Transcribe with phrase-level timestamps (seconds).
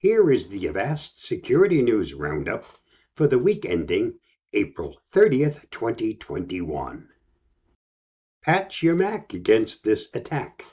[0.00, 2.64] Here is the Avast Security News Roundup
[3.16, 4.20] for the week ending
[4.52, 7.08] April 30th, 2021.
[8.40, 10.64] Patch your Mac against this attack.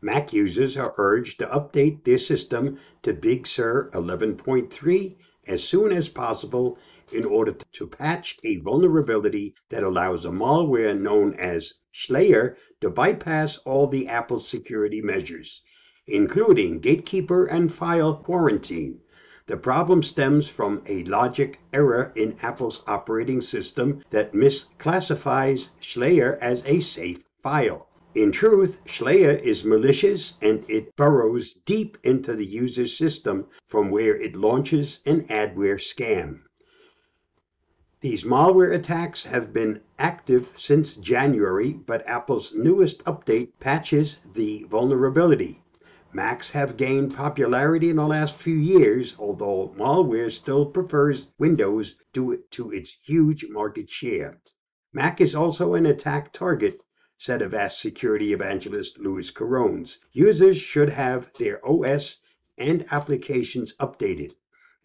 [0.00, 6.08] Mac users are urged to update their system to Big Sur 11.3 as soon as
[6.08, 6.78] possible
[7.12, 13.58] in order to patch a vulnerability that allows a malware known as Shlayer to bypass
[13.58, 15.60] all the Apple security measures,
[16.06, 19.00] including Gatekeeper and File Quarantine.
[19.46, 26.62] The problem stems from a logic error in Apple's operating system that misclassifies Shlayer as
[26.66, 27.88] a safe file.
[28.14, 34.16] In truth, Shlayer is malicious and it burrows deep into the user's system from where
[34.16, 36.40] it launches an adware scam.
[38.00, 45.62] These malware attacks have been active since January, but Apple's newest update patches the vulnerability.
[46.16, 52.42] Macs have gained popularity in the last few years, although malware still prefers Windows due
[52.52, 54.40] to its huge market share.
[54.94, 56.82] Mac is also an attack target
[57.18, 59.98] said Avast security evangelist Luis Corrons.
[60.12, 62.16] Users should have their OS
[62.56, 64.32] and applications updated,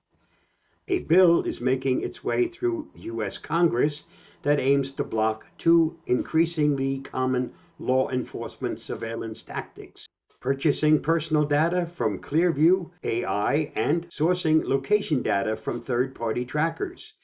[0.88, 3.38] A bill is making its way through U.S.
[3.38, 4.06] Congress
[4.42, 10.08] that aims to block two increasingly common law enforcement surveillance tactics
[10.40, 17.16] purchasing personal data from Clearview AI and sourcing location data from third party trackers.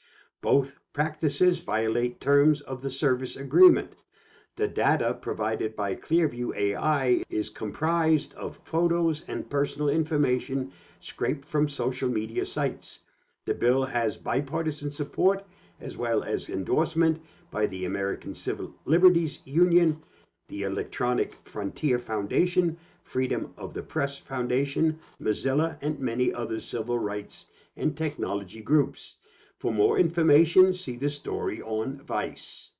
[0.42, 3.94] Both practices violate terms of the service agreement.
[4.56, 10.70] The data provided by Clearview AI is comprised of photos and personal information
[11.00, 13.00] scraped from social media sites.
[13.46, 15.44] The bill has bipartisan support
[15.80, 17.20] as well as endorsement
[17.50, 20.00] by the American Civil Liberties Union,
[20.46, 27.48] the Electronic Frontier Foundation, Freedom of the Press Foundation, Mozilla, and many other civil rights
[27.76, 29.16] and technology groups.
[29.58, 32.70] For more information, see the story on Vice.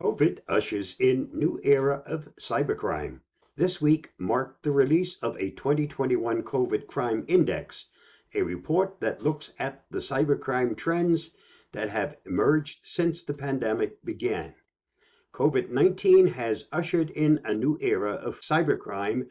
[0.00, 3.20] COVID ushers in new era of cybercrime.
[3.56, 7.86] This week marked the release of a 2021 COVID crime index
[8.34, 11.30] a report that looks at the cybercrime trends
[11.72, 14.54] that have emerged since the pandemic began.
[15.32, 19.28] COVID 19 has ushered in a new era of cybercrime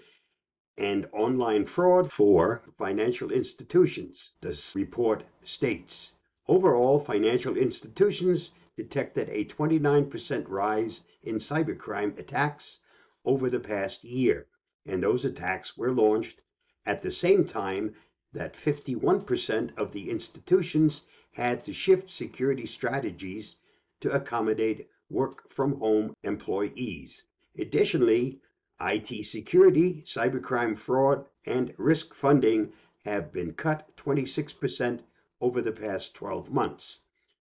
[0.77, 6.13] and online fraud for financial institutions, this report states.
[6.47, 12.79] Overall, financial institutions detected a 29% rise in cybercrime attacks
[13.25, 14.47] over the past year,
[14.85, 16.41] and those attacks were launched
[16.85, 17.93] at the same time
[18.33, 21.01] that 51% of the institutions
[21.31, 23.55] had to shift security strategies
[23.99, 27.23] to accommodate work from home employees.
[27.57, 28.39] Additionally,
[28.79, 32.71] IT security, cybercrime fraud, and risk funding
[33.03, 34.99] have been cut 26%
[35.41, 36.99] over the past 12 months.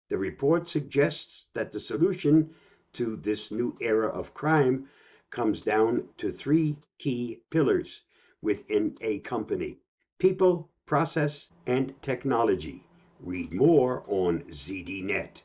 [0.09, 2.55] The report suggests that the solution
[2.93, 4.89] to this new era of crime
[5.31, 8.03] comes down to three key pillars
[8.41, 9.81] within a company
[10.19, 12.85] people, process, and technology.
[13.19, 15.43] Read more on ZDNet.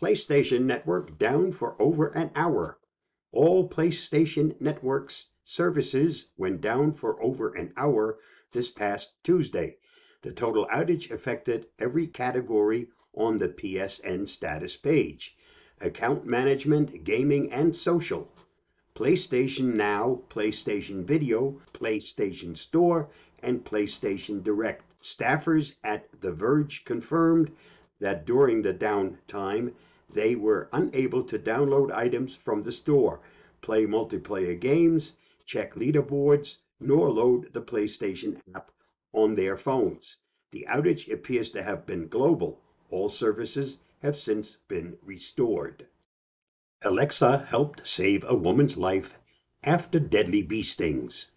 [0.00, 2.78] PlayStation Network down for over an hour.
[3.32, 8.18] All PlayStation Network's services went down for over an hour
[8.52, 9.76] this past Tuesday.
[10.26, 15.36] The total outage affected every category on the PSN status page
[15.80, 18.28] account management, gaming, and social.
[18.96, 23.08] PlayStation Now, PlayStation Video, PlayStation Store,
[23.38, 24.82] and PlayStation Direct.
[25.00, 27.52] Staffers at The Verge confirmed
[28.00, 29.74] that during the downtime,
[30.12, 33.20] they were unable to download items from the store,
[33.60, 35.14] play multiplayer games,
[35.44, 38.72] check leaderboards, nor load the PlayStation app
[39.16, 40.18] on their phones.
[40.52, 42.60] The outage appears to have been global.
[42.90, 45.86] All services have since been restored.
[46.82, 49.18] Alexa helped save a woman's life
[49.64, 51.28] after deadly bee stings.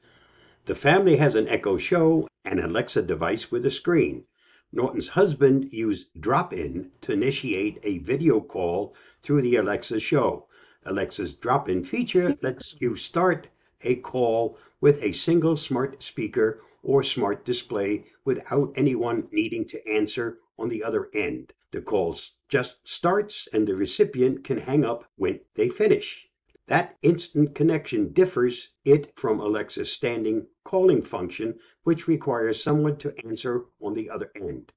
[0.66, 4.26] The family has an Echo Show, an Alexa device with a screen.
[4.72, 8.94] Norton's husband used drop in to initiate a video call
[9.24, 10.48] through the Alexa Show.
[10.86, 13.48] Alexa's drop in feature lets you start
[13.82, 20.40] a call with a single smart speaker or smart display without anyone needing to answer
[20.58, 21.54] on the other end.
[21.72, 22.16] The call
[22.48, 26.28] just starts and the recipient can hang up when they finish.
[26.68, 33.66] That instant connection differs it from Alexa's standing calling function, which requires someone to answer
[33.82, 34.72] on the other end.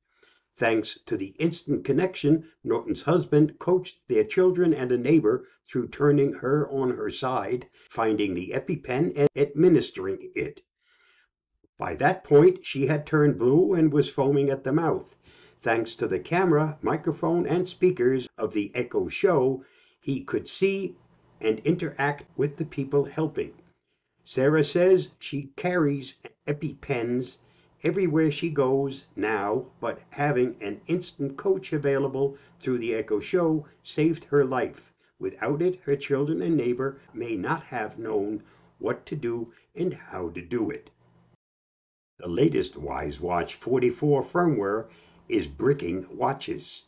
[0.56, 6.32] Thanks to the instant connection, Norton's husband coached their children and a neighbor through turning
[6.34, 10.62] her on her side, finding the EpiPen and administering it.
[11.84, 15.16] By that point, she had turned blue and was foaming at the mouth.
[15.60, 19.64] Thanks to the camera, microphone, and speakers of the Echo Show,
[20.00, 20.94] he could see
[21.40, 23.54] and interact with the people helping.
[24.24, 26.14] Sarah says she carries
[26.46, 27.38] EpiPens
[27.82, 34.22] everywhere she goes now, but having an instant coach available through the Echo Show saved
[34.26, 34.92] her life.
[35.18, 38.44] Without it, her children and neighbor may not have known
[38.78, 40.88] what to do and how to do it.
[42.22, 44.86] The latest Wyze Watch 44 firmware
[45.28, 46.84] is bricking watches.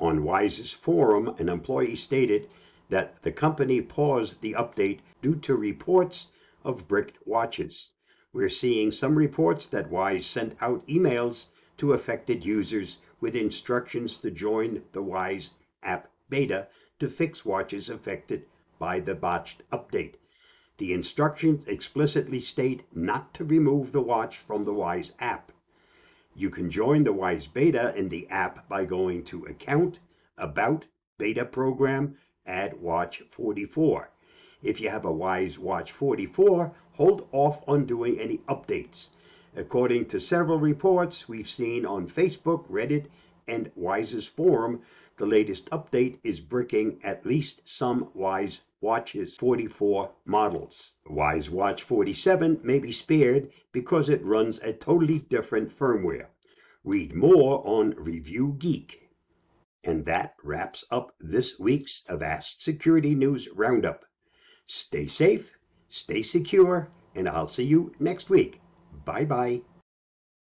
[0.00, 2.48] On Wyze's forum, an employee stated
[2.88, 6.28] that the company paused the update due to reports
[6.64, 7.90] of bricked watches.
[8.32, 11.44] We're seeing some reports that Wyze sent out emails
[11.76, 15.50] to affected users with instructions to join the Wyze
[15.82, 16.68] app beta
[17.00, 18.46] to fix watches affected
[18.78, 20.14] by the botched update.
[20.76, 25.52] The instructions explicitly state not to remove the watch from the Wyze app.
[26.34, 30.00] You can join the Wyze beta in the app by going to Account,
[30.36, 34.10] About, Beta Program, Add Watch 44.
[34.64, 39.10] If you have a Wyze Watch 44, hold off on doing any updates.
[39.54, 43.06] According to several reports we've seen on Facebook, Reddit,
[43.46, 44.80] and Wyze's forum,
[45.16, 50.94] the latest update is bricking at least some Wyze Watches 44 models.
[51.04, 56.26] The Wyze Watch 47 may be spared because it runs a totally different firmware.
[56.82, 59.08] Read more on Review Geek.
[59.84, 64.04] And that wraps up this week's Avast Security News Roundup.
[64.66, 65.56] Stay safe,
[65.88, 68.60] stay secure, and I'll see you next week.
[69.04, 69.62] Bye bye.